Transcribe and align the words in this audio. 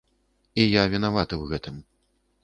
І 0.61 0.63
я 0.63 0.83
вінаваты 0.93 1.35
ў 1.41 1.51
гэтым. 1.51 1.77